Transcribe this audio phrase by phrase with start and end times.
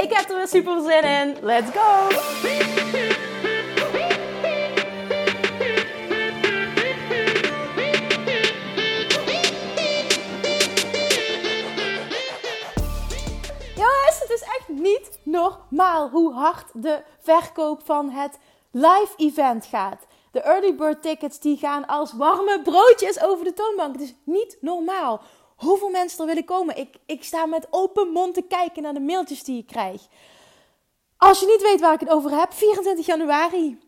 [0.00, 1.36] Ik heb er weer super zin in.
[1.42, 2.08] Let's go!
[13.74, 18.38] Jongens, het is echt niet normaal hoe hard de verkoop van het
[18.70, 20.06] live event gaat.
[20.32, 23.92] De early bird tickets die gaan als warme broodjes over de toonbank.
[23.92, 25.20] Het is niet normaal
[25.58, 26.76] hoeveel mensen er willen komen.
[26.76, 30.06] Ik, ik sta met open mond te kijken naar de mailtjes die ik krijg.
[31.16, 33.78] Als je niet weet waar ik het over heb, 24 januari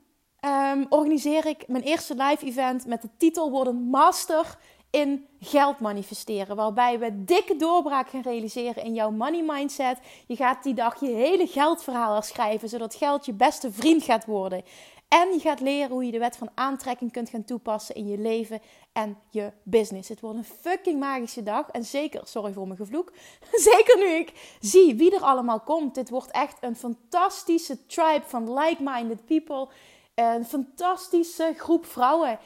[0.44, 4.58] um, organiseer ik mijn eerste live event met de titel Worden Master
[4.90, 6.56] in geld manifesteren.
[6.56, 9.98] Waarbij we dikke doorbraak gaan realiseren in jouw money mindset.
[10.26, 14.62] Je gaat die dag je hele geldverhaal herschrijven, zodat geld je beste vriend gaat worden.
[15.10, 18.18] En je gaat leren hoe je de wet van aantrekking kunt gaan toepassen in je
[18.18, 18.60] leven
[18.92, 20.08] en je business.
[20.08, 21.68] Het wordt een fucking magische dag.
[21.68, 23.12] En zeker, sorry voor mijn gevloek,
[23.70, 25.94] zeker nu ik zie wie er allemaal komt.
[25.94, 29.68] Dit wordt echt een fantastische tribe van like-minded people.
[30.14, 32.38] Een fantastische groep vrouwen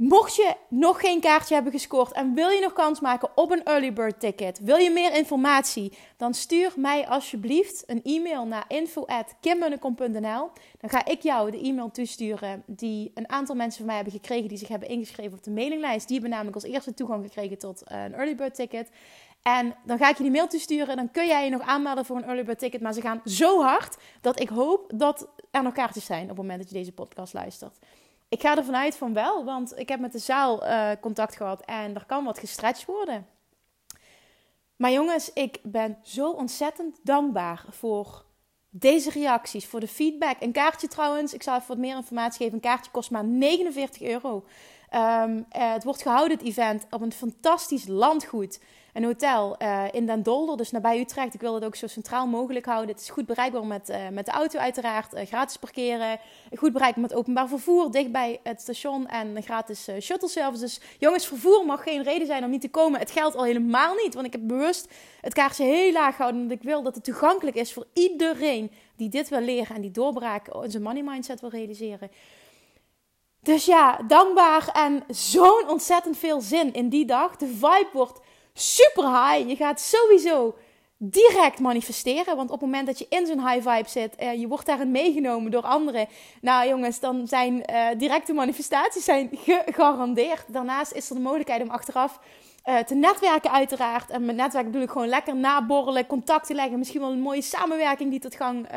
[0.00, 3.64] Mocht je nog geen kaartje hebben gescoord en wil je nog kans maken op een
[3.64, 10.50] early bird ticket, wil je meer informatie, dan stuur mij alsjeblieft een e-mail naar info@kimmunnekom.nl.
[10.80, 14.48] Dan ga ik jou de e-mail toesturen die een aantal mensen van mij hebben gekregen
[14.48, 16.06] die zich hebben ingeschreven op de mailinglijst.
[16.06, 18.90] Die hebben namelijk als eerste toegang gekregen tot eh, een early bird ticket.
[19.42, 22.04] En dan ga ik je die mail toesturen en dan kun jij je nog aanmelden
[22.04, 22.80] voor een early bird ticket.
[22.80, 26.36] Maar ze gaan zo hard dat ik hoop dat er nog kaartjes zijn op het
[26.36, 27.78] moment dat je deze podcast luistert.
[28.30, 31.64] Ik ga ervan uit van wel, want ik heb met de zaal uh, contact gehad
[31.64, 33.26] en er kan wat gestretched worden.
[34.76, 38.24] Maar jongens, ik ben zo ontzettend dankbaar voor
[38.68, 40.36] deze reacties, voor de feedback.
[40.40, 42.54] Een kaartje trouwens, ik zal even wat meer informatie geven.
[42.54, 44.44] Een kaartje kost maar 49 euro.
[44.94, 48.60] Um, uh, het wordt gehouden, het event, op een fantastisch landgoed
[48.92, 51.34] een hotel uh, in Den Dolder, dus nabij Utrecht.
[51.34, 52.90] Ik wil het ook zo centraal mogelijk houden.
[52.90, 56.18] Het is goed bereikbaar met, uh, met de auto uiteraard, uh, gratis parkeren.
[56.56, 60.60] Goed bereikbaar met openbaar vervoer, dichtbij het station en gratis shuttle service.
[60.60, 63.00] Dus jongens, vervoer mag geen reden zijn om niet te komen.
[63.00, 66.42] Het geldt al helemaal niet, want ik heb bewust het kaartje heel laag gehouden.
[66.42, 69.90] Omdat ik wil dat het toegankelijk is voor iedereen die dit wil leren en die
[69.90, 72.10] doorbraak in zijn money mindset wil realiseren.
[73.42, 77.36] Dus ja, dankbaar en zo'n ontzettend veel zin in die dag.
[77.36, 78.20] De vibe wordt
[78.60, 79.48] super high.
[79.48, 80.54] Je gaat sowieso
[81.02, 82.36] direct manifesteren.
[82.36, 84.90] Want op het moment dat je in zo'n high vibe zit, uh, je wordt daarin
[84.90, 86.06] meegenomen door anderen.
[86.40, 89.30] Nou jongens, dan zijn uh, directe manifestaties zijn
[89.66, 90.44] gegarandeerd.
[90.46, 92.20] Daarnaast is er de mogelijkheid om achteraf
[92.68, 94.10] uh, te netwerken uiteraard.
[94.10, 96.78] En met netwerk bedoel ik gewoon lekker naborrelen, contacten leggen.
[96.78, 98.68] Misschien wel een mooie samenwerking die tot gang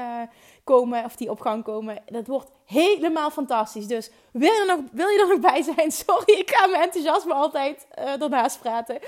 [0.63, 2.03] komen of die op gang komen.
[2.05, 3.87] Dat wordt helemaal fantastisch.
[3.87, 5.91] Dus wil je er nog, wil je er nog bij zijn?
[6.05, 7.87] Sorry, ik ga mijn enthousiasme altijd
[8.19, 8.99] ernaast praten.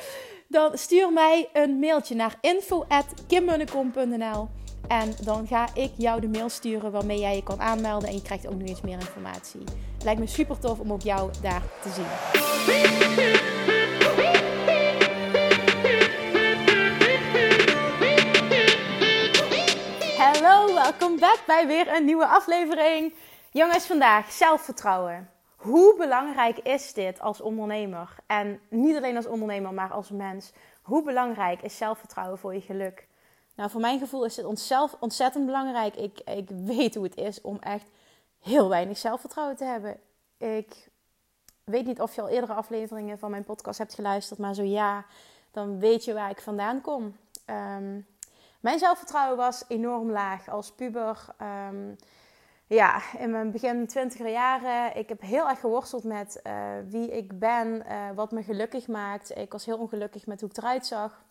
[0.55, 4.47] Dan stuur mij een mailtje naar info.kimmunnekom.nl
[4.87, 8.09] En dan ga ik jou de mail sturen waarmee jij je kan aanmelden.
[8.09, 9.63] En je krijgt ook nog eens meer informatie.
[10.03, 12.05] Lijkt me super tof om ook jou daar te zien.
[20.17, 23.13] Hallo, welkom back bij weer een nieuwe aflevering.
[23.51, 25.34] Jongens, vandaag zelfvertrouwen.
[25.65, 28.15] Hoe belangrijk is dit als ondernemer?
[28.25, 30.51] En niet alleen als ondernemer, maar als mens.
[30.81, 33.07] Hoe belangrijk is zelfvertrouwen voor je geluk?
[33.55, 34.45] Nou, voor mijn gevoel is het
[34.99, 35.95] ontzettend belangrijk.
[35.95, 37.85] Ik, ik weet hoe het is om echt
[38.39, 39.99] heel weinig zelfvertrouwen te hebben.
[40.37, 40.89] Ik
[41.63, 45.05] weet niet of je al eerdere afleveringen van mijn podcast hebt geluisterd, maar zo ja,
[45.51, 47.17] dan weet je waar ik vandaan kom.
[47.45, 47.99] Ehm,
[48.59, 51.25] mijn zelfvertrouwen was enorm laag als puber.
[51.69, 51.95] Um,
[52.67, 56.53] ja, in mijn begin twintiger jaren, ik heb heel erg geworsteld met uh,
[56.87, 59.37] wie ik ben, uh, wat me gelukkig maakt.
[59.37, 61.23] Ik was heel ongelukkig met hoe ik eruit zag.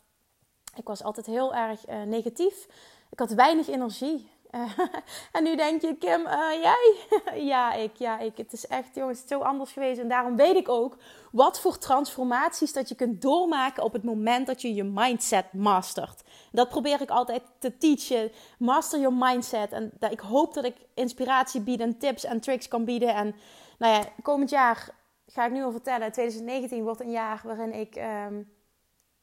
[0.75, 2.67] Ik was altijd heel erg uh, negatief.
[3.11, 4.31] Ik had weinig energie.
[5.33, 6.23] en nu denk je, Kim,
[6.63, 6.95] jij?
[7.53, 8.37] ja, ik, ja, ik.
[8.37, 10.01] Het is echt, jongens, het is zo anders geweest.
[10.01, 10.97] En daarom weet ik ook
[11.33, 16.23] wat voor transformaties dat je kunt doormaken op het moment dat je je mindset mastert.
[16.53, 18.33] Dat probeer ik altijd te teachen.
[18.59, 19.73] Master your mindset.
[19.73, 23.15] En ik hoop dat ik inspiratie bied en tips en tricks kan bieden.
[23.15, 23.35] En
[23.79, 24.89] nou ja, komend jaar
[25.27, 26.13] ga ik nu al vertellen.
[26.13, 28.53] 2019 wordt een jaar waarin ik um,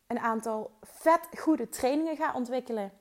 [0.07, 2.91] een aantal vet goede trainingen ga ontwikkelen.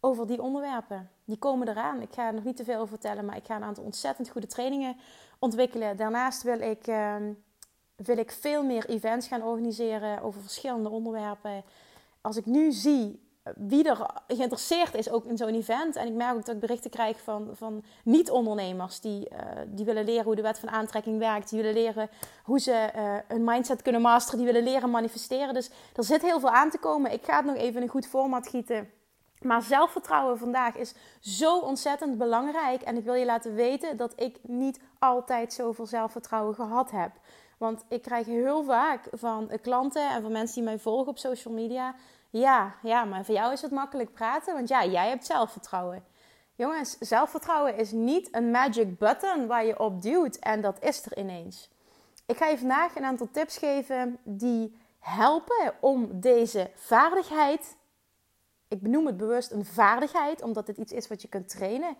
[0.00, 1.10] Over die onderwerpen.
[1.24, 2.00] Die komen eraan.
[2.02, 4.28] Ik ga er nog niet te veel over vertellen, maar ik ga een aantal ontzettend
[4.28, 4.96] goede trainingen
[5.38, 5.96] ontwikkelen.
[5.96, 7.32] Daarnaast wil ik, ehm,
[7.96, 11.64] wil ik veel meer events gaan organiseren over verschillende onderwerpen.
[12.20, 15.96] Als ik nu zie wie er geïnteresseerd is ook in zo'n event.
[15.96, 20.04] En ik merk ook dat ik berichten krijg van, van niet-ondernemers die, uh, die willen
[20.04, 21.50] leren hoe de wet van aantrekking werkt.
[21.50, 22.10] Die willen leren
[22.42, 24.38] hoe ze uh, een mindset kunnen masteren.
[24.38, 25.54] Die willen leren manifesteren.
[25.54, 27.12] Dus er zit heel veel aan te komen.
[27.12, 28.90] Ik ga het nog even in een goed format gieten.
[29.42, 32.82] Maar zelfvertrouwen vandaag is zo ontzettend belangrijk.
[32.82, 37.10] En ik wil je laten weten dat ik niet altijd zoveel zelfvertrouwen gehad heb.
[37.58, 41.54] Want ik krijg heel vaak van klanten en van mensen die mij volgen op social
[41.54, 41.94] media
[42.30, 46.04] ja, ja, maar voor jou is het makkelijk praten, want ja, jij hebt zelfvertrouwen.
[46.54, 51.18] Jongens, zelfvertrouwen is niet een magic button waar je op duwt en dat is er
[51.18, 51.70] ineens.
[52.26, 57.76] Ik ga je vandaag een aantal tips geven die helpen om deze vaardigheid,
[58.68, 61.96] ik benoem het bewust een vaardigheid, omdat het iets is wat je kunt trainen,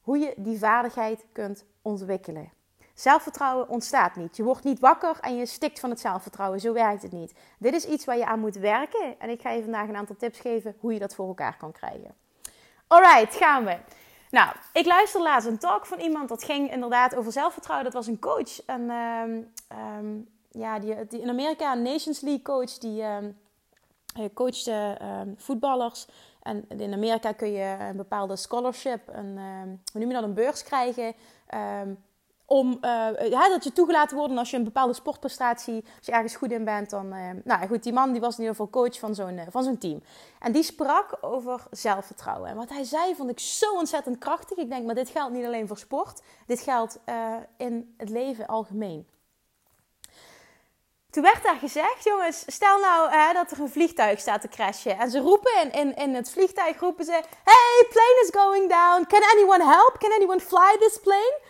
[0.00, 2.50] hoe je die vaardigheid kunt ontwikkelen.
[2.94, 4.36] Zelfvertrouwen ontstaat niet.
[4.36, 6.60] Je wordt niet wakker en je stikt van het zelfvertrouwen.
[6.60, 7.34] Zo werkt het niet.
[7.58, 9.14] Dit is iets waar je aan moet werken.
[9.18, 11.72] En ik ga je vandaag een aantal tips geven hoe je dat voor elkaar kan
[11.72, 12.14] krijgen.
[12.86, 13.76] Alright, gaan we.
[14.30, 16.28] Nou, ik luisterde laatst een talk van iemand.
[16.28, 17.84] Dat ging inderdaad over zelfvertrouwen.
[17.84, 18.64] Dat was een coach.
[18.66, 18.90] En
[20.00, 22.78] um, ja, die, in Amerika een Nations League coach.
[22.78, 23.38] Die um,
[24.34, 24.98] coachte
[25.36, 26.06] voetballers.
[26.42, 29.38] En in Amerika kun je een bepaalde scholarship, een,
[29.92, 31.14] hoe noem je dat, een beurs krijgen
[32.48, 36.36] om uh, ja, dat je toegelaten wordt als je een bepaalde sportprestatie, als je ergens
[36.36, 37.08] goed in bent, dan.
[37.44, 39.78] Nou goed, die man die was in ieder geval coach van zo'n uh, van zo'n
[39.78, 40.02] team.
[40.38, 42.50] En die sprak over zelfvertrouwen.
[42.50, 44.58] En wat hij zei vond ik zo ontzettend krachtig.
[44.58, 47.00] Ik denk, maar dit geldt niet alleen voor sport, dit geldt
[47.56, 49.06] in het leven algemeen.
[51.10, 54.98] Toen werd daar gezegd, jongens, stel nou hè, dat er een vliegtuig staat te crashen.
[54.98, 57.12] En ze roepen in, in, het vliegtuig, roepen ze,
[57.44, 59.06] hey, plane is going down.
[59.06, 59.96] Can anyone help?
[59.98, 61.40] Can anyone fly this plane?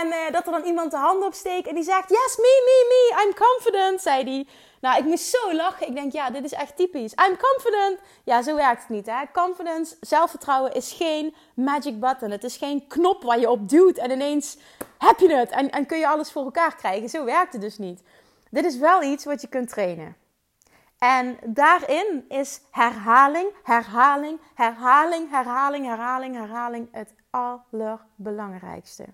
[0.00, 2.86] En uh, dat er dan iemand de hand opsteekt en die zegt: Yes, me, me,
[2.88, 4.46] me, I'm confident, zei hij.
[4.80, 5.86] Nou, ik moest zo lachen.
[5.86, 7.12] Ik denk, ja, dit is echt typisch.
[7.12, 7.98] I'm confident.
[8.24, 9.22] Ja, zo werkt het niet, hè.
[9.32, 12.30] Confidence, zelfvertrouwen is geen magic button.
[12.30, 14.56] Het is geen knop waar je op duwt en ineens
[14.98, 15.50] heb je het.
[15.50, 17.08] En, en kun je alles voor elkaar krijgen.
[17.08, 18.02] Zo werkt het dus niet.
[18.50, 20.16] Dit is wel iets wat je kunt trainen.
[20.98, 29.04] En daarin is herhaling, herhaling, herhaling, herhaling, herhaling, herhaling het allerbelangrijkste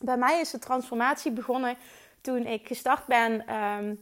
[0.00, 1.76] bij mij is de transformatie begonnen
[2.20, 3.94] toen ik gestart ben ehm,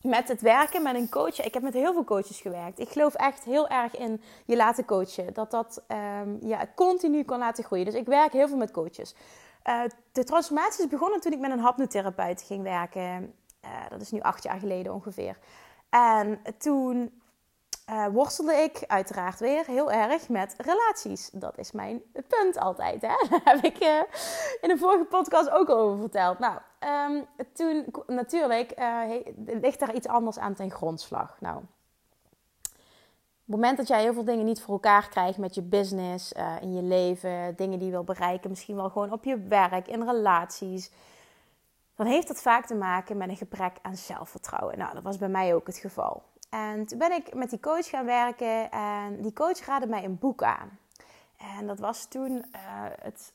[0.00, 1.40] met het werken met een coach.
[1.40, 2.78] Ik heb met heel veel coaches gewerkt.
[2.78, 5.34] Ik geloof echt heel erg in je laten coachen.
[5.34, 7.84] Dat dat um, ja, continu kan laten groeien.
[7.84, 9.14] Dus ik werk heel veel met coaches.
[9.68, 13.34] Uh, de transformatie is begonnen toen ik met een hapnotherapeut ging werken.
[13.64, 15.38] Uh, dat is nu acht jaar geleden ongeveer.
[15.90, 17.20] En toen
[17.90, 21.30] uh, worstelde ik uiteraard weer heel erg met relaties.
[21.32, 23.02] Dat is mijn punt altijd.
[23.02, 23.08] Hè?
[23.30, 23.78] Daar heb ik
[24.60, 26.38] in een vorige podcast ook al over verteld.
[26.38, 26.58] Nou,
[27.14, 31.36] um, toen natuurlijk uh, ligt daar iets anders aan ten grondslag.
[31.40, 31.62] Nou,
[33.50, 36.74] het moment dat jij heel veel dingen niet voor elkaar krijgt met je business, in
[36.74, 40.90] je leven, dingen die je wil bereiken, misschien wel gewoon op je werk, in relaties,
[41.94, 44.78] dan heeft dat vaak te maken met een gebrek aan zelfvertrouwen.
[44.78, 46.22] Nou, dat was bij mij ook het geval.
[46.50, 50.18] En toen ben ik met die coach gaan werken en die coach raadde mij een
[50.18, 50.78] boek aan.
[51.36, 52.42] En dat was toen uh,
[53.02, 53.32] het,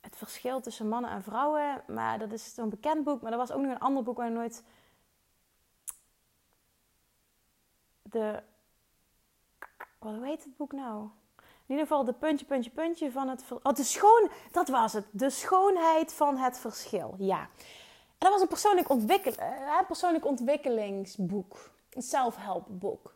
[0.00, 1.82] het verschil tussen mannen en vrouwen.
[1.86, 3.22] Maar dat is zo'n bekend boek.
[3.22, 4.62] Maar er was ook nog een ander boek waar nooit...
[8.02, 8.42] De...
[10.14, 11.08] Hoe heet het boek nou?
[11.38, 13.44] In ieder geval de puntje, puntje, puntje van het...
[13.62, 14.30] Oh, de schoon...
[14.52, 15.06] Dat was het.
[15.10, 17.14] De schoonheid van het verschil.
[17.18, 17.40] Ja.
[17.40, 17.48] En
[18.18, 19.32] dat was een persoonlijk, ontwikkel...
[19.32, 23.14] Uh, persoonlijk ontwikkelingsboek een self-help boek.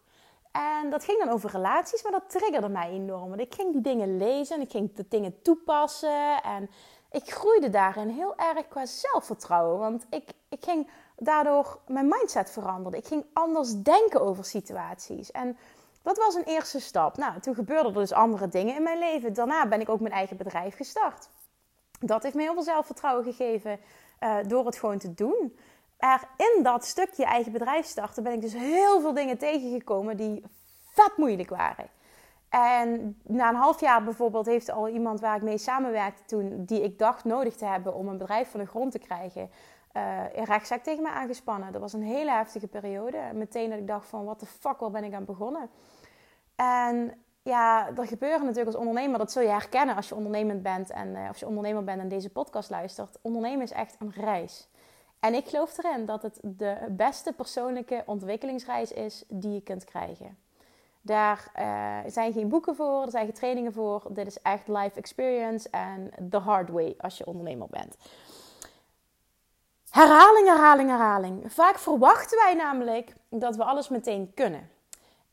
[0.52, 3.28] En dat ging dan over relaties, maar dat triggerde mij enorm.
[3.28, 6.42] Want ik ging die dingen lezen en ik ging de dingen toepassen.
[6.42, 6.70] En
[7.11, 9.78] ik groeide daarin heel erg qua zelfvertrouwen.
[9.78, 12.99] Want ik, ik ging daardoor mijn mindset veranderen.
[12.99, 15.30] Ik ging anders denken over situaties.
[15.30, 15.59] En
[16.02, 17.16] dat was een eerste stap.
[17.16, 19.33] Nou, toen gebeurden er dus andere dingen in mijn leven.
[19.33, 21.28] Daarna ben ik ook mijn eigen bedrijf gestart.
[22.00, 23.80] Dat heeft me heel veel zelfvertrouwen gegeven
[24.21, 25.52] uh, door het gewoon te doen
[26.00, 30.45] er in dat stukje eigen bedrijf starten, ben ik dus heel veel dingen tegengekomen die
[30.92, 31.88] vet moeilijk waren.
[32.49, 36.83] En na een half jaar bijvoorbeeld heeft al iemand waar ik mee samenwerkte toen, die
[36.83, 39.50] ik dacht nodig te hebben om een bedrijf van de grond te krijgen,
[39.97, 41.73] uh, rechtszaak tegen me aangespannen.
[41.73, 43.18] Dat was een hele heftige periode.
[43.35, 45.70] Meteen dat ik dacht van, wat de fuck, waar ben ik aan begonnen?
[46.56, 50.90] En ja, er gebeuren natuurlijk als ondernemer, dat zul je herkennen als je ondernemend bent
[50.90, 53.18] en als je ondernemer bent en deze podcast luistert.
[53.23, 54.68] Ondernemen is echt een reis.
[55.20, 60.38] En ik geloof erin dat het de beste persoonlijke ontwikkelingsreis is die je kunt krijgen.
[61.02, 64.06] Daar uh, zijn geen boeken voor, er zijn geen trainingen voor.
[64.09, 67.97] Dit is echt life experience en the hard way als je ondernemer bent.
[69.90, 71.52] Herhaling, herhaling, herhaling.
[71.52, 74.70] Vaak verwachten wij namelijk dat we alles meteen kunnen.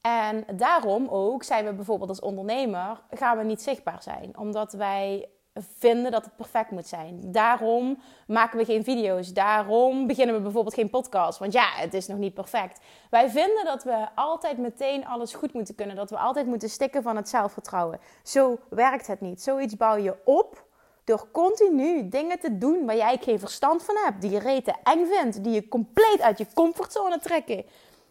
[0.02, 4.38] En daarom ook zijn we bijvoorbeeld als ondernemer, gaan we niet zichtbaar zijn.
[4.38, 5.30] Omdat wij
[5.78, 7.32] vinden dat het perfect moet zijn.
[7.32, 9.34] Daarom maken we geen video's.
[9.34, 11.40] Daarom beginnen we bijvoorbeeld geen podcast.
[11.40, 12.80] Want ja, het is nog niet perfect.
[13.10, 15.96] Wij vinden dat we altijd meteen alles goed moeten kunnen.
[15.96, 18.00] Dat we altijd moeten stikken van het zelfvertrouwen.
[18.24, 19.42] Zo werkt het niet.
[19.42, 20.66] Zoiets bouw je op
[21.08, 24.22] door continu dingen te doen waar jij geen verstand van hebt.
[24.22, 25.44] Die je rete eng vindt.
[25.44, 27.66] Die je compleet uit je comfortzone trekken.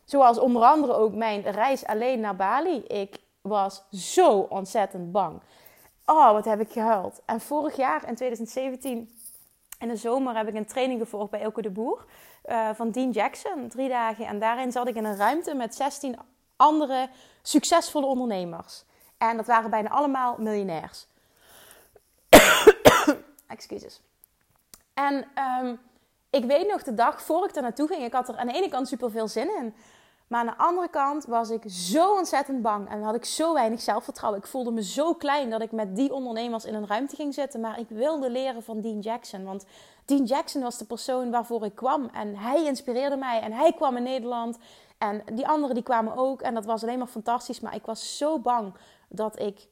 [0.04, 2.76] Zoals onder andere ook mijn reis alleen naar Bali.
[2.76, 5.40] Ik was zo ontzettend bang.
[6.06, 7.22] Oh, wat heb ik gehuild.
[7.26, 9.10] En vorig jaar, in 2017,
[9.78, 12.04] in de zomer, heb ik een training gevolgd bij Elke de Boer.
[12.46, 14.26] Uh, van Dean Jackson, drie dagen.
[14.26, 16.18] En daarin zat ik in een ruimte met 16
[16.56, 17.08] andere
[17.42, 18.84] succesvolle ondernemers.
[19.18, 21.06] En dat waren bijna allemaal miljonairs.
[23.46, 24.00] Excuses.
[24.94, 25.26] En
[25.64, 25.80] um,
[26.30, 28.52] ik weet nog de dag voor ik er naartoe ging, ik had er aan de
[28.52, 29.74] ene kant super veel zin in.
[30.26, 33.80] Maar aan de andere kant was ik zo ontzettend bang en had ik zo weinig
[33.80, 34.40] zelfvertrouwen.
[34.40, 37.60] Ik voelde me zo klein dat ik met die ondernemers in een ruimte ging zitten.
[37.60, 39.44] Maar ik wilde leren van Dean Jackson.
[39.44, 39.64] Want
[40.04, 42.10] Dean Jackson was de persoon waarvoor ik kwam.
[42.12, 43.40] En hij inspireerde mij.
[43.40, 44.58] En hij kwam in Nederland.
[44.98, 46.42] En die anderen die kwamen ook.
[46.42, 47.60] En dat was alleen maar fantastisch.
[47.60, 48.74] Maar ik was zo bang
[49.08, 49.68] dat ik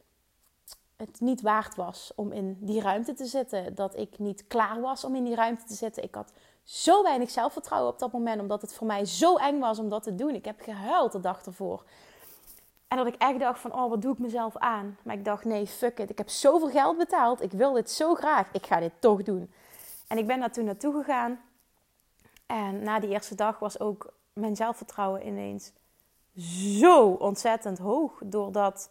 [1.11, 3.75] het niet waard was om in die ruimte te zitten.
[3.75, 6.03] Dat ik niet klaar was om in die ruimte te zitten.
[6.03, 6.33] Ik had
[6.63, 10.03] zo weinig zelfvertrouwen op dat moment, omdat het voor mij zo eng was om dat
[10.03, 10.35] te doen.
[10.35, 11.85] Ik heb gehuild de dag ervoor.
[12.89, 14.99] En dat ik echt dacht van, oh, wat doe ik mezelf aan?
[15.03, 16.11] Maar ik dacht, nee, fuck it.
[16.11, 17.43] Ik heb zoveel geld betaald.
[17.43, 18.49] Ik wil dit zo graag.
[18.53, 19.53] Ik ga dit toch doen.
[20.09, 21.41] En ik ben daar toen naartoe gegaan.
[22.47, 25.73] En na die eerste dag was ook mijn zelfvertrouwen ineens
[26.79, 28.21] zo ontzettend hoog.
[28.25, 28.91] Doordat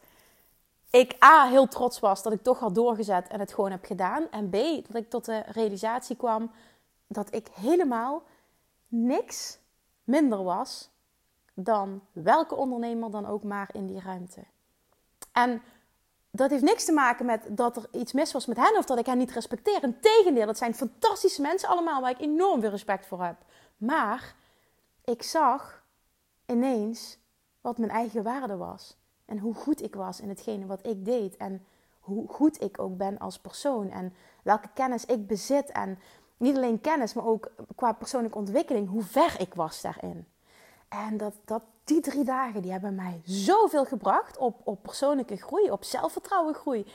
[0.95, 4.29] ik A, heel trots was dat ik toch had doorgezet en het gewoon heb gedaan.
[4.31, 4.53] En B,
[4.87, 6.51] dat ik tot de realisatie kwam
[7.07, 8.23] dat ik helemaal
[8.87, 9.59] niks
[10.03, 10.89] minder was
[11.53, 14.43] dan welke ondernemer dan ook maar in die ruimte.
[15.31, 15.61] En
[16.31, 18.99] dat heeft niks te maken met dat er iets mis was met hen of dat
[18.99, 19.83] ik hen niet respecteer.
[19.83, 23.37] Integendeel, dat zijn fantastische mensen allemaal waar ik enorm veel respect voor heb.
[23.77, 24.35] Maar
[25.03, 25.83] ik zag
[26.45, 27.17] ineens
[27.61, 28.97] wat mijn eigen waarde was.
[29.25, 31.37] En hoe goed ik was in hetgene wat ik deed.
[31.37, 31.65] En
[31.99, 33.91] hoe goed ik ook ben als persoon.
[33.91, 34.13] En
[34.43, 35.71] welke kennis ik bezit.
[35.71, 35.99] En
[36.37, 40.27] niet alleen kennis, maar ook qua persoonlijke ontwikkeling, hoe ver ik was daarin.
[40.87, 45.71] En dat, dat, die drie dagen die hebben mij zoveel gebracht op, op persoonlijke groei,
[45.71, 46.85] op zelfvertrouwen groei.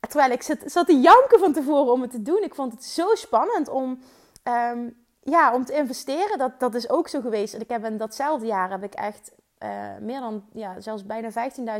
[0.00, 2.42] Terwijl ik zat, zat te janken van tevoren om het te doen.
[2.42, 3.98] Ik vond het zo spannend om,
[4.44, 6.38] um, ja, om te investeren.
[6.38, 7.54] Dat, dat is ook zo geweest.
[7.54, 9.32] En ik heb in datzelfde jaar heb ik echt
[9.62, 11.30] uh, meer dan, ja, zelfs bijna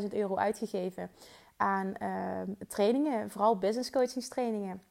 [0.03, 1.11] 15.000 euro uitgegeven
[1.57, 3.31] aan uh, trainingen.
[3.31, 4.83] Vooral business coachingstrainingen.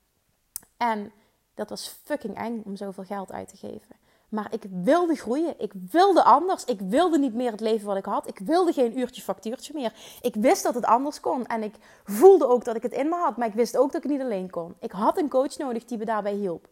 [0.77, 1.11] En
[1.53, 3.95] dat was fucking eng om zoveel geld uit te geven.
[4.29, 5.59] Maar ik wilde groeien.
[5.59, 6.65] Ik wilde anders.
[6.65, 8.27] Ik wilde niet meer het leven wat ik had.
[8.27, 9.93] Ik wilde geen uurtje factuurtje meer.
[10.21, 11.45] Ik wist dat het anders kon.
[11.45, 13.37] En ik voelde ook dat ik het in me had.
[13.37, 14.75] Maar ik wist ook dat ik niet alleen kon.
[14.79, 16.67] Ik had een coach nodig die me daarbij hielp.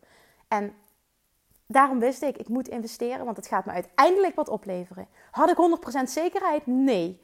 [0.47, 0.73] En
[1.73, 3.25] daarom wist ik, ik moet investeren.
[3.25, 5.07] Want het gaat me uiteindelijk wat opleveren.
[5.31, 5.57] Had ik
[5.99, 6.65] 100% zekerheid?
[6.65, 7.21] Nee.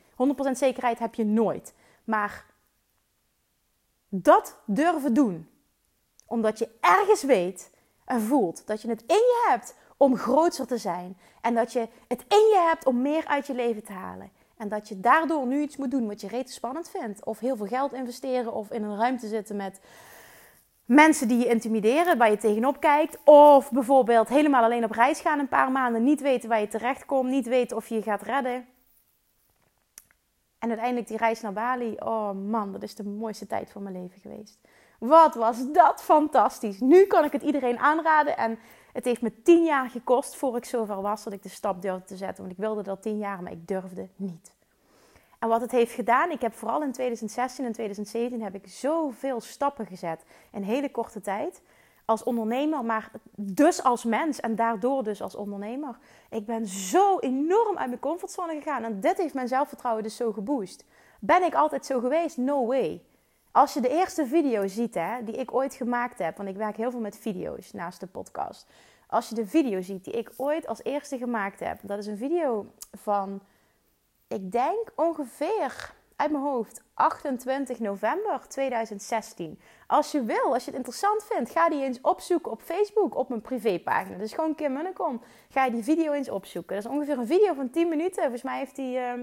[0.48, 1.74] 100% zekerheid heb je nooit.
[2.03, 2.46] Maar
[4.10, 5.50] dat durven doen
[6.25, 7.72] omdat je ergens weet
[8.06, 11.18] en voelt dat je het in je hebt om groter te zijn.
[11.41, 14.32] En dat je het in je hebt om meer uit je leven te halen.
[14.58, 17.25] En dat je daardoor nu iets moet doen wat je rete spannend vindt.
[17.25, 19.79] Of heel veel geld investeren of in een ruimte zitten met
[20.89, 23.17] mensen die je intimideren, waar je tegenop kijkt.
[23.24, 27.05] Of bijvoorbeeld helemaal alleen op reis gaan een paar maanden, niet weten waar je terecht
[27.05, 28.65] komt, niet weten of je je gaat redden.
[30.60, 34.01] En uiteindelijk die reis naar Bali, oh man, dat is de mooiste tijd van mijn
[34.01, 34.60] leven geweest.
[35.00, 36.79] Wat was dat fantastisch.
[36.79, 38.38] Nu kan ik het iedereen aanraden.
[38.38, 38.60] En
[38.93, 42.05] het heeft me tien jaar gekost voor ik zover was dat ik de stap durfde
[42.05, 42.43] te zetten.
[42.43, 44.58] Want ik wilde dat tien jaar, maar ik durfde niet.
[45.39, 49.41] En wat het heeft gedaan, ik heb vooral in 2016 en 2017 heb ik zoveel
[49.41, 51.62] stappen gezet in hele korte tijd.
[52.05, 55.98] Als ondernemer, maar dus als mens en daardoor dus als ondernemer.
[56.29, 60.31] Ik ben zo enorm uit mijn comfortzone gegaan en dit heeft mijn zelfvertrouwen dus zo
[60.31, 60.86] geboost.
[61.19, 62.38] Ben ik altijd zo geweest?
[62.38, 63.01] No way.
[63.51, 66.77] Als je de eerste video ziet hè, die ik ooit gemaakt heb, want ik werk
[66.77, 68.67] heel veel met video's naast de podcast.
[69.08, 72.17] Als je de video ziet die ik ooit als eerste gemaakt heb, dat is een
[72.17, 73.41] video van,
[74.29, 79.59] ik denk ongeveer uit mijn hoofd 28 november 2016.
[79.88, 83.29] Als je wil, als je het interessant vindt, ga die eens opzoeken op Facebook op
[83.29, 84.17] mijn privépagina.
[84.17, 85.21] Dus gewoon Kim Munnekom.
[85.50, 86.75] Ga je die video eens opzoeken.
[86.75, 88.21] Dat is ongeveer een video van 10 minuten.
[88.21, 88.98] Volgens mij heeft die.
[88.98, 89.13] Uh,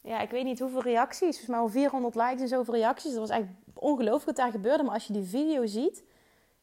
[0.00, 1.20] ja, ik weet niet hoeveel reacties.
[1.20, 3.10] Volgens mij al 400 likes en zoveel reacties.
[3.10, 4.82] Dat was echt ongelooflijk wat daar gebeurde.
[4.82, 6.04] Maar als je die video ziet,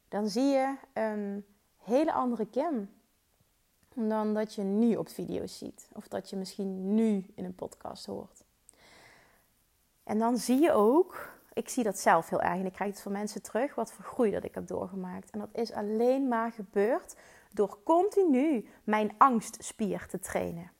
[0.08, 1.44] dan zie je een
[1.78, 2.90] hele andere Kim
[3.94, 5.88] dan dat je nu op video's ziet.
[5.92, 8.44] Of dat je misschien nu in een podcast hoort.
[10.04, 13.00] En dan zie je ook, ik zie dat zelf heel erg en ik krijg het
[13.00, 15.30] van mensen terug, wat voor groei dat ik heb doorgemaakt.
[15.30, 17.16] En dat is alleen maar gebeurd
[17.52, 20.70] door continu mijn angstspier te trainen.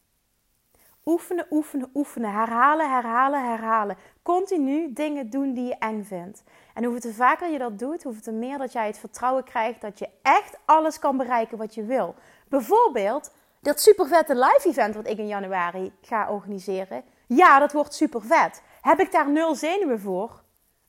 [1.05, 2.33] Oefenen, oefenen, oefenen.
[2.33, 3.97] Herhalen, herhalen, herhalen.
[4.23, 6.43] Continu dingen doen die je eng vindt.
[6.75, 10.09] En te vaker je dat doet, te meer dat jij het vertrouwen krijgt dat je
[10.23, 12.15] echt alles kan bereiken wat je wil.
[12.53, 17.05] Bijvoorbeeld dat super vette live event wat ik in januari ga organiseren.
[17.27, 18.63] Ja, dat wordt super vet.
[18.81, 20.43] Heb ik daar nul zenuwen voor?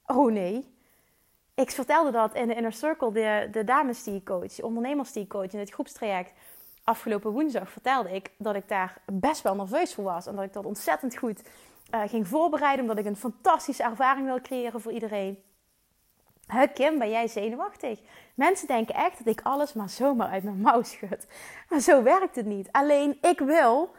[0.05, 0.75] Oh nee.
[1.55, 5.11] Ik vertelde dat in de Inner Circle, de, de dames die ik coach, de ondernemers
[5.11, 6.33] die ik coach in het groepstraject.
[6.83, 10.25] Afgelopen woensdag vertelde ik dat ik daar best wel nerveus voor was.
[10.25, 11.41] En dat ik dat ontzettend goed
[11.95, 12.81] uh, ging voorbereiden.
[12.81, 15.43] Omdat ik een fantastische ervaring wil creëren voor iedereen.
[16.47, 17.99] Huh, Kim, ben jij zenuwachtig?
[18.33, 21.27] Mensen denken echt dat ik alles maar zomaar uit mijn mouw schud.
[21.69, 22.67] Maar zo werkt het niet.
[22.71, 23.91] Alleen ik wil,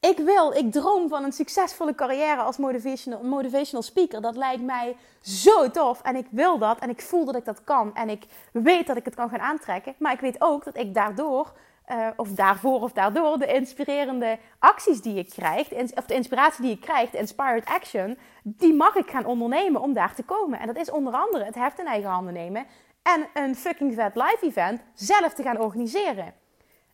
[0.00, 4.20] ik wil, ik droom van een succesvolle carrière als motivational, motivational speaker.
[4.20, 6.02] Dat lijkt mij zo tof.
[6.02, 6.78] En ik wil dat.
[6.78, 7.94] En ik voel dat ik dat kan.
[7.94, 9.94] En ik weet dat ik het kan gaan aantrekken.
[9.98, 11.52] Maar ik weet ook dat ik daardoor
[11.88, 16.70] uh, of daarvoor of daardoor de inspirerende acties die je krijgt, of de inspiratie die
[16.70, 20.58] je krijgt, inspired action, die mag ik gaan ondernemen om daar te komen.
[20.58, 22.66] En dat is onder andere het heft in eigen handen nemen
[23.02, 26.34] en een fucking vet live event zelf te gaan organiseren.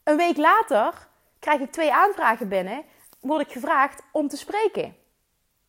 [0.05, 2.85] Een week later krijg ik twee aanvragen binnen,
[3.21, 4.97] word ik gevraagd om te spreken.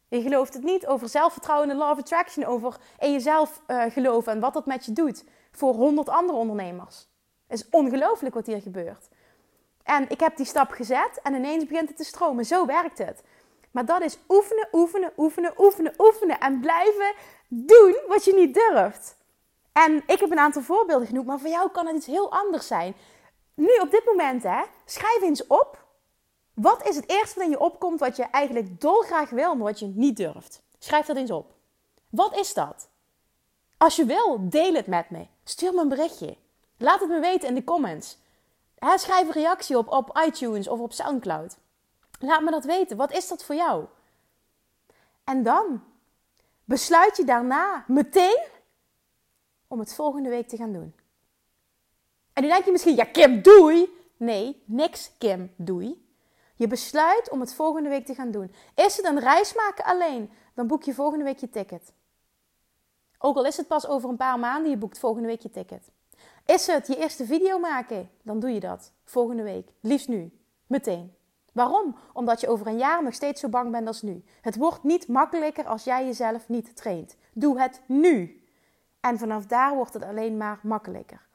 [0.07, 4.39] Je gelooft het niet over zelfvertrouwen en of attraction, over in jezelf uh, geloven en
[4.39, 7.08] wat dat met je doet voor honderd andere ondernemers.
[7.50, 9.08] Het is ongelooflijk wat hier gebeurt.
[9.83, 12.46] En ik heb die stap gezet en ineens begint het te stromen.
[12.46, 13.24] Zo werkt het.
[13.72, 16.40] Maar dat is oefenen, oefenen, oefenen, oefenen, oefenen.
[16.40, 17.14] En blijven
[17.48, 19.18] doen wat je niet durft.
[19.72, 22.68] En ik heb een aantal voorbeelden genoemd, maar voor jou kan het iets heel anders
[22.68, 22.96] zijn.
[23.53, 25.85] Nu op dit moment, hè, schrijf eens op.
[26.53, 29.79] Wat is het eerste wat in je opkomt wat je eigenlijk dolgraag wil, maar wat
[29.79, 30.62] je niet durft?
[30.79, 31.53] Schrijf dat eens op.
[32.09, 32.90] Wat is dat?
[33.77, 35.27] Als je wil, deel het met me.
[35.44, 36.38] Stuur me een berichtje.
[36.79, 38.18] Laat het me weten in de comments.
[38.96, 41.57] schrijf een reactie op op iTunes of op SoundCloud.
[42.20, 42.98] Laat me dat weten.
[42.98, 43.85] Wat is dat voor jou?
[45.24, 45.83] En dan
[46.65, 48.48] besluit je daarna meteen
[49.68, 50.94] om het volgende week te gaan doen.
[52.33, 53.98] En nu denk je misschien, ja Kim, doei.
[54.18, 56.07] Nee, niks Kim, doei.
[56.55, 58.53] Je besluit om het volgende week te gaan doen.
[58.75, 61.94] Is het een reis maken alleen, dan boek je volgende week je ticket.
[63.18, 65.89] Ook al is het pas over een paar maanden, je boekt volgende week je ticket.
[66.50, 68.09] Is het je eerste video maken?
[68.24, 69.68] Dan doe je dat volgende week.
[69.79, 70.31] Liefst nu.
[70.68, 71.14] Meteen.
[71.53, 71.96] Waarom?
[72.14, 74.24] Omdat je over een jaar nog steeds zo bang bent als nu.
[74.42, 77.16] Het wordt niet makkelijker als jij jezelf niet traint.
[77.33, 78.44] Doe het nu.
[79.00, 81.27] En vanaf daar wordt het alleen maar makkelijker.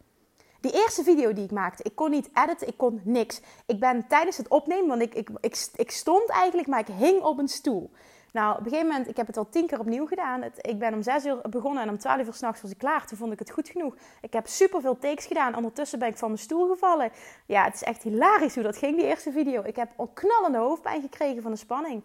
[0.61, 3.41] Die eerste video die ik maakte, ik kon niet editen, ik kon niks.
[3.67, 7.23] Ik ben tijdens het opnemen, want ik, ik, ik, ik stond eigenlijk, maar ik hing
[7.23, 7.91] op een stoel.
[8.35, 10.43] Nou, op een gegeven moment, ik heb het al tien keer opnieuw gedaan.
[10.61, 13.07] Ik ben om zes uur begonnen en om twaalf uur s'nachts was ik klaar.
[13.07, 13.97] Toen vond ik het goed genoeg.
[14.21, 15.57] Ik heb superveel takes gedaan.
[15.57, 17.11] Ondertussen ben ik van mijn stoel gevallen.
[17.47, 19.63] Ja, het is echt hilarisch hoe dat ging, die eerste video.
[19.63, 22.05] Ik heb een knallende hoofdpijn gekregen van de spanning.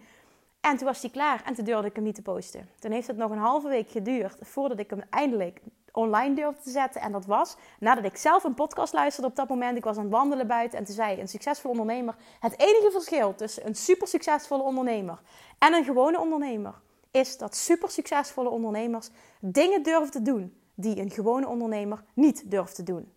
[0.62, 2.70] En toen was die klaar en toen durfde ik hem niet te posten.
[2.80, 5.62] Toen heeft het nog een halve week geduurd voordat ik hem eindelijk
[6.00, 7.02] online durfde te zetten.
[7.02, 9.78] En dat was nadat ik zelf een podcast luisterde op dat moment.
[9.78, 12.16] Ik was aan het wandelen buiten en toen zei een succesvol ondernemer...
[12.40, 15.22] Het enige verschil tussen een super succesvolle ondernemer
[15.58, 16.74] en een gewone ondernemer...
[17.12, 19.10] is dat super succesvolle ondernemers
[19.40, 23.14] dingen durven te doen die een gewone ondernemer niet durft te doen.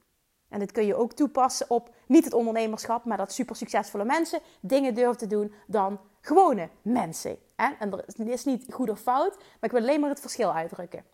[0.48, 4.40] En dit kun je ook toepassen op niet het ondernemerschap, maar dat super succesvolle mensen
[4.60, 7.38] dingen durven te doen dan gewone mensen.
[7.56, 11.04] En dat is niet goed of fout, maar ik wil alleen maar het verschil uitdrukken.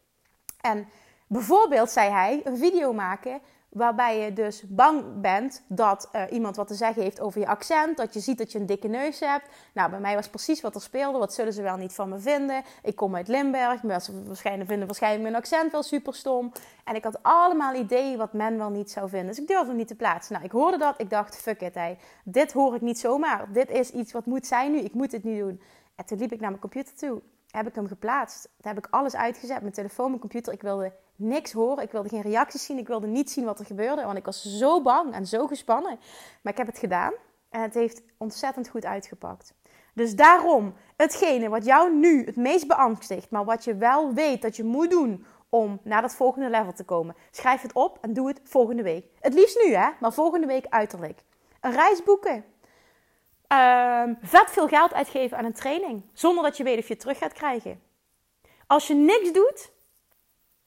[0.60, 0.88] En
[1.28, 6.66] bijvoorbeeld zei hij een video maken waarbij je dus bang bent dat uh, iemand wat
[6.66, 9.48] te zeggen heeft over je accent, dat je ziet dat je een dikke neus hebt.
[9.72, 11.18] Nou, bij mij was precies wat er speelde.
[11.18, 12.62] Wat zullen ze wel niet van me vinden?
[12.82, 16.52] Ik kom uit Limburg, mensen waarschijnlijk vinden waarschijnlijk mijn accent wel super stom.
[16.84, 19.28] En ik had allemaal ideeën wat men wel niet zou vinden.
[19.28, 20.32] Dus ik durfde hem niet te plaatsen.
[20.32, 21.98] Nou, ik hoorde dat, ik dacht, fuck it, hey.
[22.24, 23.52] dit hoor ik niet zomaar.
[23.52, 25.60] Dit is iets wat moet zijn nu, ik moet dit nu doen.
[25.94, 28.42] En toen liep ik naar mijn computer toe, heb ik hem geplaatst.
[28.42, 30.52] Toen heb ik alles uitgezet, mijn telefoon, mijn computer.
[30.52, 31.84] Ik wilde niks horen.
[31.84, 32.78] Ik wilde geen reacties zien.
[32.78, 34.04] Ik wilde niet zien wat er gebeurde.
[34.04, 35.98] Want ik was zo bang en zo gespannen.
[36.42, 37.12] Maar ik heb het gedaan.
[37.50, 39.54] En het heeft ontzettend goed uitgepakt.
[39.94, 44.56] Dus daarom, hetgene wat jou nu het meest beangstigt, maar wat je wel weet dat
[44.56, 48.28] je moet doen om naar dat volgende level te komen, schrijf het op en doe
[48.28, 49.06] het volgende week.
[49.20, 51.20] Het liefst nu, hè, maar volgende week uiterlijk.
[51.60, 52.44] Een reis boeken.
[53.48, 56.02] Ehm, vet veel geld uitgeven aan een training.
[56.12, 57.82] Zonder dat je weet of je het terug gaat krijgen.
[58.66, 59.70] Als je niks doet,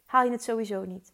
[0.06, 1.14] haal je het sowieso niet.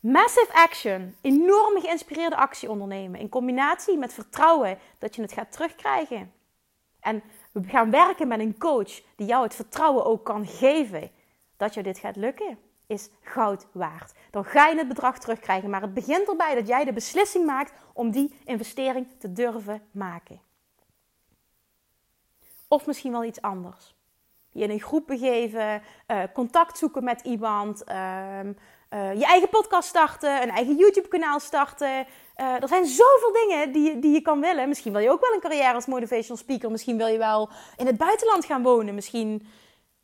[0.00, 3.20] Massive action, enorm geïnspireerde actie ondernemen.
[3.20, 6.32] In combinatie met vertrouwen dat je het gaat terugkrijgen.
[7.00, 11.10] En we gaan werken met een coach die jou het vertrouwen ook kan geven
[11.56, 14.12] dat je dit gaat lukken, is goud waard.
[14.30, 15.70] Dan ga je het bedrag terugkrijgen.
[15.70, 20.40] Maar het begint erbij dat jij de beslissing maakt om die investering te durven maken.
[22.76, 23.94] Of misschien wel iets anders.
[24.52, 29.88] Je in een groep begeven, uh, contact zoeken met iemand, uh, uh, je eigen podcast
[29.88, 32.06] starten, een eigen YouTube-kanaal starten.
[32.36, 34.68] Uh, er zijn zoveel dingen die, die je kan willen.
[34.68, 36.70] Misschien wil je ook wel een carrière als motivational speaker.
[36.70, 38.94] Misschien wil je wel in het buitenland gaan wonen.
[38.94, 39.46] Misschien,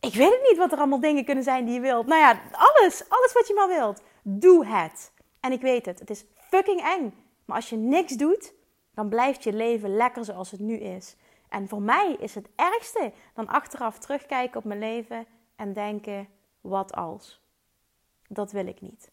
[0.00, 2.06] ik weet het niet wat er allemaal dingen kunnen zijn die je wilt.
[2.06, 4.02] Nou ja, alles, alles wat je maar wilt.
[4.22, 5.12] Doe het.
[5.40, 7.14] En ik weet het, het is fucking eng.
[7.44, 8.54] Maar als je niks doet,
[8.94, 11.16] dan blijft je leven lekker zoals het nu is.
[11.52, 16.28] En voor mij is het ergste dan achteraf terugkijken op mijn leven en denken:
[16.60, 17.40] wat als?
[18.28, 19.10] dat wil ik niet.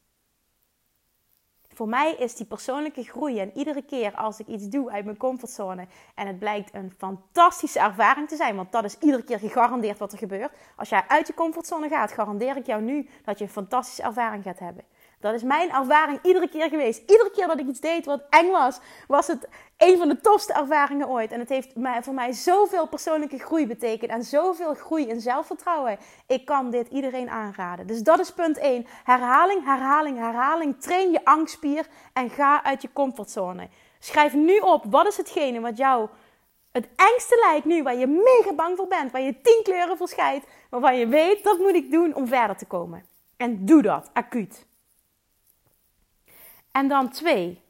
[1.68, 5.18] Voor mij is die persoonlijke groei en iedere keer als ik iets doe uit mijn
[5.18, 9.98] comfortzone en het blijkt een fantastische ervaring te zijn, want dat is iedere keer gegarandeerd
[9.98, 10.58] wat er gebeurt.
[10.76, 14.44] Als jij uit je comfortzone gaat, garandeer ik jou nu dat je een fantastische ervaring
[14.44, 14.84] gaat hebben.
[15.20, 17.00] Dat is mijn ervaring iedere keer geweest.
[17.00, 20.54] Iedere keer dat ik iets deed wat eng was, was het een van de tofste
[20.54, 21.32] ervaringen ooit.
[21.32, 25.98] En het heeft voor mij zoveel persoonlijke groei betekend en zoveel groei in zelfvertrouwen.
[26.28, 27.88] Ik kan dit iedereen aanraden.
[27.88, 28.86] Dus dat is punt 1.
[29.04, 30.82] Herhaling, herhaling, herhaling.
[30.82, 33.70] Train je angstspier en ga uit je comfortzone.
[34.00, 36.10] Schrijf nu op wat is hetgene wat jou
[36.72, 40.44] het engste lijkt nu, waar je mega bang voor bent, waar je tien kleuren verschijnt,
[40.70, 43.06] waarvan je weet dat moet ik doen om verder te komen.
[43.38, 44.68] En doe dat, acuut.
[46.80, 47.62] En dan twee.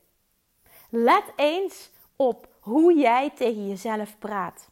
[0.89, 4.69] Let eens op hoe jij tegen jezelf praat.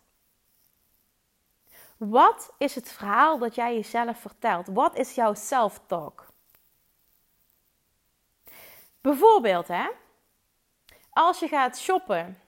[1.97, 4.67] Wat is het verhaal dat jij jezelf vertelt?
[4.67, 6.27] Wat is jouw self-talk?
[9.01, 9.87] Bijvoorbeeld, hè,
[11.09, 12.39] als je gaat shoppen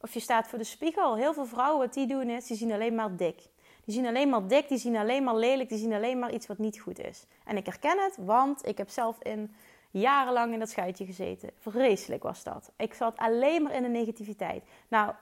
[0.00, 2.72] of je staat voor de spiegel, heel veel vrouwen wat die doen is, die zien
[2.72, 3.42] alleen maar dik.
[3.84, 6.46] Die zien alleen maar dik, die zien alleen maar lelijk, die zien alleen maar iets
[6.46, 7.26] wat niet goed is.
[7.44, 9.54] En ik herken het, want ik heb zelf in
[9.92, 11.50] jarenlang in dat schuitje gezeten.
[11.58, 12.72] Vreselijk was dat.
[12.76, 14.64] Ik zat alleen maar in de negativiteit.
[14.88, 15.12] Nou,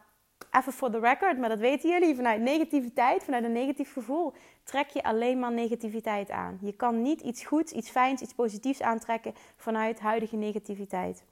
[0.51, 2.15] even voor de record, maar dat weten jullie.
[2.15, 4.33] Vanuit negativiteit, vanuit een negatief gevoel,
[4.65, 6.59] trek je alleen maar negativiteit aan.
[6.61, 11.25] Je kan niet iets goeds, iets fijns, iets positiefs aantrekken vanuit huidige negativiteit.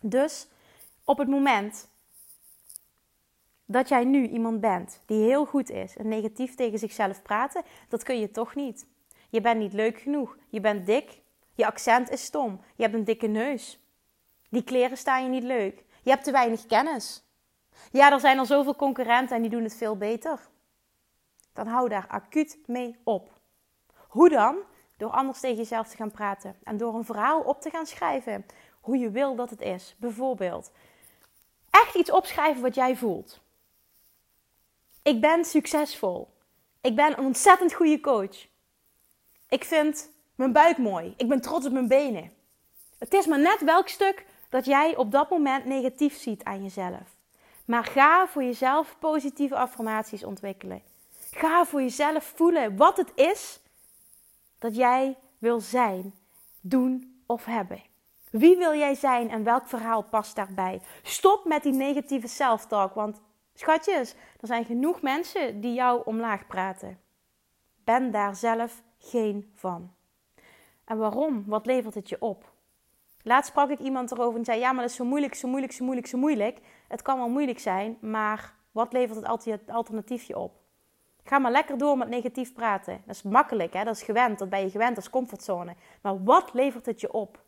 [0.00, 0.48] Dus
[1.04, 1.88] op het moment
[3.64, 8.02] dat jij nu iemand bent die heel goed is en negatief tegen zichzelf praten, dat
[8.02, 8.86] kun je toch niet.
[9.30, 10.36] Je bent niet leuk genoeg.
[10.48, 11.20] Je bent dik.
[11.58, 12.60] Je accent is stom.
[12.76, 13.78] Je hebt een dikke neus.
[14.50, 15.84] Die kleren staan je niet leuk.
[16.02, 17.24] Je hebt te weinig kennis.
[17.92, 20.48] Ja, er zijn al zoveel concurrenten en die doen het veel beter.
[21.52, 23.30] Dan hou daar acuut mee op.
[23.96, 24.56] Hoe dan?
[24.96, 28.46] Door anders tegen jezelf te gaan praten en door een verhaal op te gaan schrijven
[28.80, 29.94] hoe je wil dat het is.
[29.98, 30.70] Bijvoorbeeld,
[31.70, 33.40] echt iets opschrijven wat jij voelt.
[35.02, 36.28] Ik ben succesvol.
[36.80, 38.46] Ik ben een ontzettend goede coach.
[39.48, 41.14] Ik vind mijn buik mooi.
[41.16, 42.30] Ik ben trots op mijn benen.
[42.98, 47.16] Het is maar net welk stuk dat jij op dat moment negatief ziet aan jezelf.
[47.64, 50.82] Maar ga voor jezelf positieve affirmaties ontwikkelen.
[51.30, 53.60] Ga voor jezelf voelen wat het is
[54.58, 56.14] dat jij wil zijn,
[56.60, 57.82] doen of hebben.
[58.30, 60.80] Wie wil jij zijn en welk verhaal past daarbij?
[61.02, 63.20] Stop met die negatieve self-talk, want
[63.54, 67.00] schatjes, er zijn genoeg mensen die jou omlaag praten.
[67.84, 69.96] Ben daar zelf geen van.
[70.88, 71.44] En waarom?
[71.46, 72.52] Wat levert het je op?
[73.22, 75.72] Laatst sprak ik iemand erover en zei: Ja, maar dat is zo moeilijk, zo moeilijk,
[75.72, 76.58] zo moeilijk, zo moeilijk.
[76.88, 80.56] Het kan wel moeilijk zijn, maar wat levert het alternatief je op?
[81.24, 83.02] Ga maar lekker door met negatief praten.
[83.06, 83.84] Dat is makkelijk, hè?
[83.84, 85.74] dat is gewend, dat ben je gewend, dat is comfortzone.
[86.02, 87.42] Maar wat levert het je op?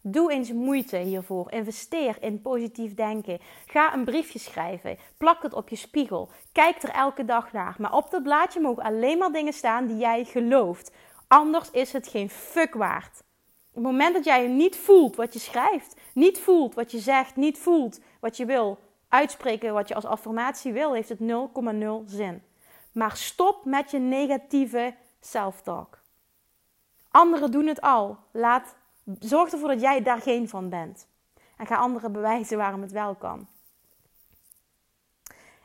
[0.00, 1.52] Doe eens moeite hiervoor.
[1.52, 3.38] Investeer in positief denken.
[3.66, 4.98] Ga een briefje schrijven.
[5.16, 6.30] Plak het op je spiegel.
[6.52, 7.76] Kijk er elke dag naar.
[7.78, 10.92] Maar op dat blaadje mogen alleen maar dingen staan die jij gelooft.
[11.28, 13.24] Anders is het geen fuck waard.
[13.68, 17.36] Op het moment dat jij niet voelt wat je schrijft, niet voelt wat je zegt,
[17.36, 21.24] niet voelt wat je wil uitspreken, wat je als affirmatie wil, heeft het 0,0
[22.06, 22.42] zin.
[22.92, 25.98] Maar stop met je negatieve self-talk.
[27.10, 28.18] Anderen doen het al.
[28.30, 28.74] Laat,
[29.18, 31.08] zorg ervoor dat jij daar geen van bent.
[31.56, 33.48] En ga anderen bewijzen waarom het wel kan.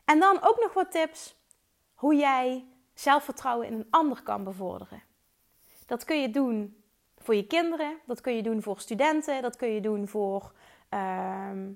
[0.06, 1.36] En dan ook nog wat tips
[1.94, 5.04] hoe jij zelfvertrouwen in een ander kan bevorderen.
[5.92, 6.84] Dat kun je doen
[7.18, 10.54] voor je kinderen, dat kun je doen voor studenten, dat kun je doen voor,
[10.90, 11.72] ehm,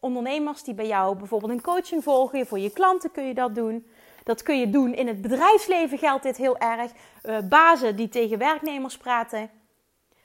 [0.00, 2.46] ondernemers die bij jou bijvoorbeeld een coaching volgen.
[2.46, 3.86] Voor je klanten kun je dat doen.
[4.24, 6.92] Dat kun je doen in het bedrijfsleven geldt dit heel erg.
[7.22, 9.50] Uh, bazen die tegen werknemers praten.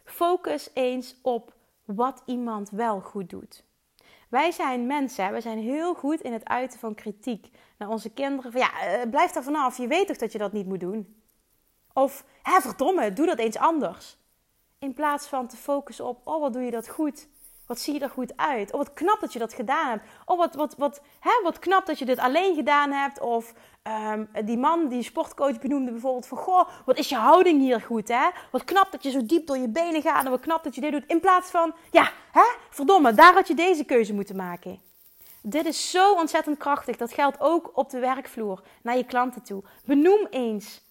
[0.04, 1.54] Focus eens op
[1.86, 3.64] wat iemand wel goed doet.
[4.30, 8.52] Wij zijn mensen, we zijn heel goed in het uiten van kritiek naar onze kinderen.
[8.60, 11.21] Ja, uh, blijf daar vanaf, je weet toch dat je dat niet moet doen?
[11.94, 14.18] Of, hè, verdomme, doe dat eens anders.
[14.80, 17.28] In plaats van te focussen op, oh wat doe je dat goed.
[17.66, 18.72] Wat zie je er goed uit?
[18.72, 20.04] Oh, wat knap dat je dat gedaan hebt.
[20.26, 23.20] Oh, wat, wat, wat, hè, wat knap dat je dit alleen gedaan hebt.
[23.20, 26.38] Of um, die man die sportcoach benoemde bijvoorbeeld van...
[26.38, 28.30] Goh, wat is je houding hier goed, hè?
[28.52, 30.26] Wat knap dat je zo diep door je benen gaat.
[30.26, 31.06] En wat knap dat je dit doet.
[31.08, 34.82] In plaats van, ja, hè, verdomme, daar had je deze keuze moeten maken.
[35.42, 36.98] Dit is zo ontzettend krachtig.
[36.98, 39.64] Dat geldt ook op de werkvloer, naar je klanten toe.
[39.86, 40.82] Benoem eens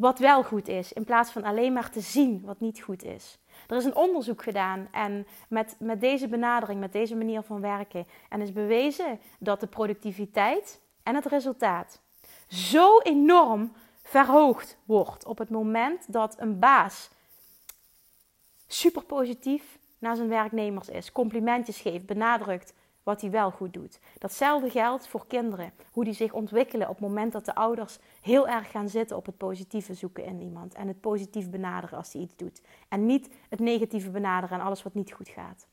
[0.00, 3.38] wat wel goed is, in plaats van alleen maar te zien wat niet goed is.
[3.68, 8.06] Er is een onderzoek gedaan en met, met deze benadering, met deze manier van werken,
[8.28, 12.00] en is bewezen dat de productiviteit en het resultaat
[12.48, 17.10] zo enorm verhoogd wordt op het moment dat een baas
[18.66, 23.98] super positief naar zijn werknemers is, complimentjes geeft, benadrukt wat hij wel goed doet.
[24.18, 25.72] Datzelfde geldt voor kinderen.
[25.92, 29.26] Hoe die zich ontwikkelen op het moment dat de ouders heel erg gaan zitten op
[29.26, 30.74] het positieve zoeken in iemand.
[30.74, 32.62] En het positief benaderen als hij iets doet.
[32.88, 35.66] En niet het negatieve benaderen en alles wat niet goed gaat.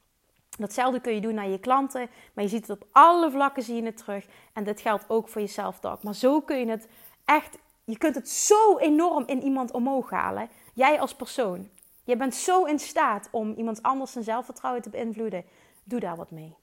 [0.58, 3.76] Datzelfde kun je doen naar je klanten, maar je ziet het op alle vlakken zie
[3.76, 4.28] je het terug.
[4.54, 6.04] En dit geldt ook voor je self-talk.
[6.04, 6.88] Maar zo kun je het
[7.26, 10.50] echt, je kunt het zo enorm in iemand omhoog halen.
[10.74, 11.70] Jij als persoon.
[12.04, 15.46] Je bent zo in staat om iemand anders zijn zelfvertrouwen te beïnvloeden.
[15.84, 16.56] Doe daar wat mee.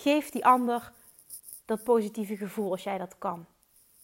[0.00, 0.92] Geef die ander
[1.64, 3.46] dat positieve gevoel als jij dat kan.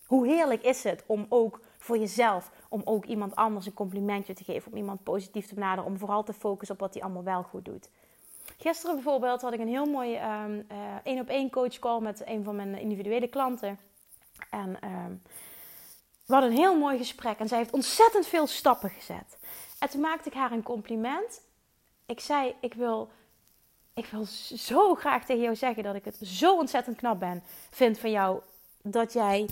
[0.07, 4.45] Hoe heerlijk is het om ook voor jezelf, om ook iemand anders een complimentje te
[4.45, 7.43] geven, om iemand positief te benaderen, om vooral te focussen op wat hij allemaal wel
[7.43, 7.89] goed doet.
[8.59, 10.67] Gisteren bijvoorbeeld had ik een heel mooi één
[11.05, 13.79] um, op één coach call met een van mijn individuele klanten.
[14.51, 15.23] En um,
[16.27, 19.39] we hadden een heel mooi gesprek en zij heeft ontzettend veel stappen gezet.
[19.79, 21.43] En toen maakte ik haar een compliment.
[22.07, 23.11] Ik zei: Ik wil
[23.97, 24.25] ik wil
[24.57, 28.41] zo graag tegen jou zeggen dat ik het zo ontzettend knap ben, vind van jou
[28.83, 29.49] dat jij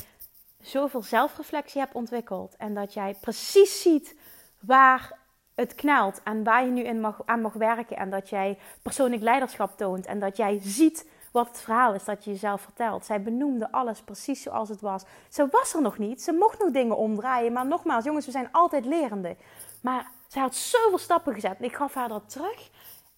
[0.60, 4.16] zoveel zelfreflectie hebt ontwikkeld en dat jij precies ziet
[4.60, 5.18] waar
[5.54, 9.22] het knelt en waar je nu in mag, aan mag werken en dat jij persoonlijk
[9.22, 13.04] leiderschap toont en dat jij ziet wat het verhaal is dat je jezelf vertelt.
[13.04, 15.04] Zij benoemde alles precies zoals het was.
[15.28, 18.48] Ze was er nog niet, ze mocht nog dingen omdraaien, maar nogmaals, jongens, we zijn
[18.52, 19.36] altijd lerende.
[19.82, 22.70] Maar zij had zoveel stappen gezet en ik gaf haar dat terug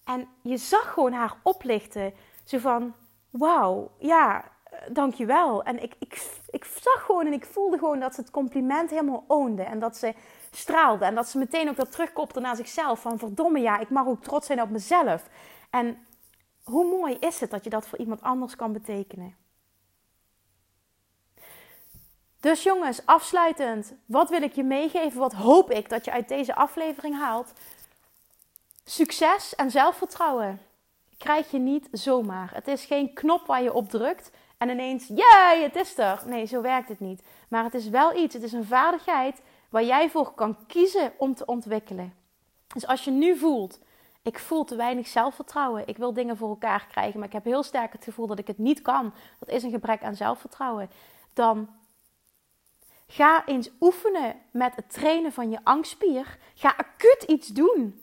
[0.07, 2.13] en je zag gewoon haar oplichten.
[2.43, 2.93] Zo van,
[3.29, 5.63] wauw, ja, eh, dankjewel.
[5.63, 9.23] En ik, ik, ik zag gewoon en ik voelde gewoon dat ze het compliment helemaal
[9.27, 9.63] oonde.
[9.63, 10.13] En dat ze
[10.51, 11.05] straalde.
[11.05, 13.01] En dat ze meteen ook dat terugkopte naar zichzelf.
[13.01, 15.29] Van verdomme ja, ik mag ook trots zijn op mezelf.
[15.69, 15.97] En
[16.63, 19.35] hoe mooi is het dat je dat voor iemand anders kan betekenen.
[22.39, 25.19] Dus jongens, afsluitend, wat wil ik je meegeven?
[25.19, 27.53] Wat hoop ik dat je uit deze aflevering haalt?
[28.89, 30.59] Succes en zelfvertrouwen
[31.17, 32.49] krijg je niet zomaar.
[32.53, 36.23] Het is geen knop waar je op drukt en ineens, jee, het is er.
[36.25, 37.21] Nee, zo werkt het niet.
[37.49, 41.35] Maar het is wel iets, het is een vaardigheid waar jij voor kan kiezen om
[41.35, 42.13] te ontwikkelen.
[42.67, 43.79] Dus als je nu voelt,
[44.21, 47.63] ik voel te weinig zelfvertrouwen, ik wil dingen voor elkaar krijgen, maar ik heb heel
[47.63, 50.89] sterk het gevoel dat ik het niet kan, dat is een gebrek aan zelfvertrouwen,
[51.33, 51.69] dan
[53.07, 56.37] ga eens oefenen met het trainen van je angstspier.
[56.55, 58.01] Ga acuut iets doen.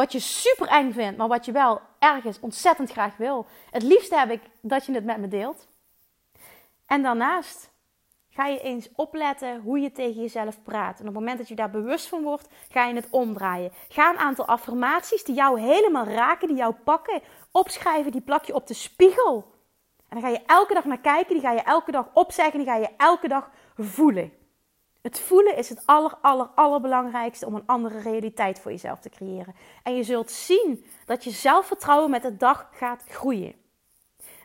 [0.00, 3.46] Wat je super eng vindt, maar wat je wel ergens ontzettend graag wil.
[3.70, 5.68] Het liefste heb ik dat je het met me deelt.
[6.86, 7.70] En daarnaast
[8.30, 10.94] ga je eens opletten hoe je tegen jezelf praat.
[10.94, 13.72] En op het moment dat je daar bewust van wordt, ga je het omdraaien.
[13.88, 18.54] Ga een aantal affirmaties die jou helemaal raken, die jou pakken, opschrijven, die plak je
[18.54, 19.54] op de spiegel.
[20.08, 22.68] En dan ga je elke dag naar kijken, die ga je elke dag opzeggen, die
[22.68, 24.32] ga je elke dag voelen.
[25.02, 29.54] Het voelen is het aller, aller, allerbelangrijkste om een andere realiteit voor jezelf te creëren.
[29.82, 33.54] En je zult zien dat je zelfvertrouwen met de dag gaat groeien.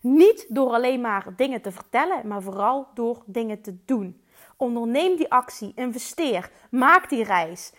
[0.01, 4.23] Niet door alleen maar dingen te vertellen, maar vooral door dingen te doen.
[4.57, 7.73] Onderneem die actie, investeer, maak die reis.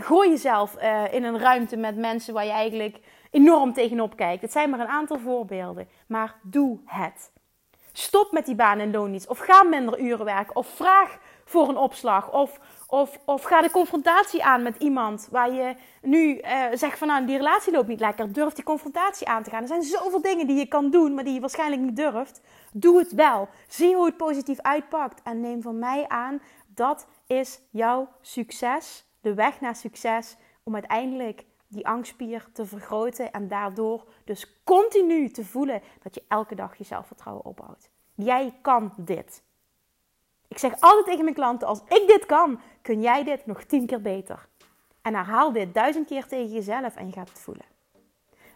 [0.00, 4.42] gooi jezelf uh, in een ruimte met mensen waar je eigenlijk enorm tegenop kijkt.
[4.42, 7.32] Het zijn maar een aantal voorbeelden, maar doe het.
[7.92, 11.18] Stop met die baan en loondienst of ga minder uren werken of vraag
[11.50, 12.32] voor een opslag.
[12.32, 17.08] Of, of, of ga de confrontatie aan met iemand waar je nu uh, zegt van
[17.08, 18.32] nou die relatie loopt niet lekker.
[18.32, 19.62] Durf die confrontatie aan te gaan.
[19.62, 22.40] Er zijn zoveel dingen die je kan doen, maar die je waarschijnlijk niet durft.
[22.72, 23.48] Doe het wel.
[23.68, 25.22] Zie hoe het positief uitpakt.
[25.22, 29.04] En neem van mij aan, dat is jouw succes.
[29.20, 35.44] De weg naar succes om uiteindelijk die angstspier te vergroten en daardoor dus continu te
[35.44, 37.90] voelen dat je elke dag je zelfvertrouwen opbouwt.
[38.14, 39.42] Jij kan dit.
[40.50, 43.86] Ik zeg altijd tegen mijn klanten: als ik dit kan, kun jij dit nog tien
[43.86, 44.48] keer beter.
[45.02, 47.64] En herhaal dit duizend keer tegen jezelf en je gaat het voelen.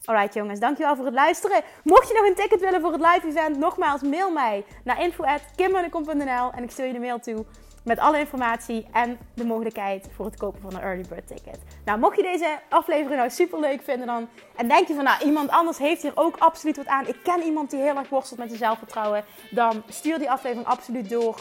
[0.05, 1.63] Alright jongens, dankjewel voor het luisteren.
[1.83, 6.51] Mocht je nog een ticket willen voor het live event, nogmaals mail mij naar info.kimmunnekom.nl
[6.53, 7.45] en ik stuur je de mail toe
[7.85, 11.59] met alle informatie en de mogelijkheid voor het kopen van een early bird ticket.
[11.85, 15.25] Nou, mocht je deze aflevering nou super leuk vinden dan, en denk je van nou,
[15.25, 17.07] iemand anders heeft hier ook absoluut wat aan.
[17.07, 19.25] Ik ken iemand die heel erg worstelt met zijn zelfvertrouwen.
[19.51, 21.41] Dan stuur die aflevering absoluut door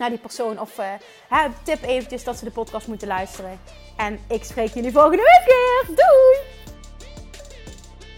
[0.00, 0.60] naar die persoon.
[0.60, 3.60] Of uh, tip eventjes dat ze de podcast moeten luisteren.
[3.96, 5.96] En ik spreek jullie volgende week weer.
[5.96, 6.58] Doei!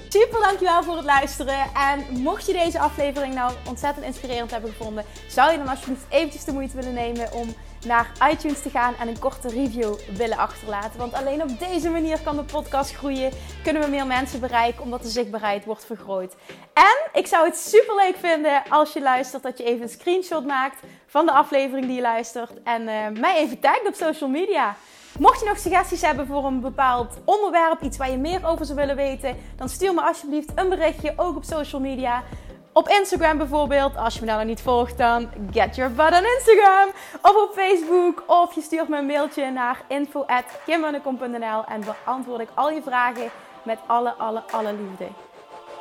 [0.08, 1.58] Super dankjewel voor het luisteren.
[1.74, 6.44] En mocht je deze aflevering nou ontzettend inspirerend hebben gevonden, zou je dan alsjeblieft eventjes
[6.44, 10.98] de moeite willen nemen om naar iTunes te gaan en een korte review willen achterlaten.
[10.98, 13.30] Want alleen op deze manier kan de podcast groeien.
[13.62, 16.34] Kunnen we meer mensen bereiken omdat de zichtbaarheid wordt vergroot.
[16.72, 20.46] En ik zou het super leuk vinden als je luistert dat je even een screenshot
[20.46, 22.62] maakt van de aflevering die je luistert.
[22.62, 24.76] En uh, mij even tagt op social media.
[25.18, 28.78] Mocht je nog suggesties hebben voor een bepaald onderwerp, iets waar je meer over zou
[28.78, 32.22] willen weten, dan stuur me alsjeblieft een berichtje, ook op social media.
[32.72, 36.24] Op Instagram bijvoorbeeld, als je me daar nog niet volgt, dan get your butt on
[36.24, 36.88] Instagram.
[37.22, 42.70] Of op Facebook, of je stuurt me een mailtje naar info.kimmunnekom.nl en beantwoord ik al
[42.70, 43.30] je vragen
[43.62, 45.06] met alle, alle, alle liefde.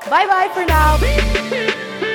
[0.10, 2.11] Bye bye voor now!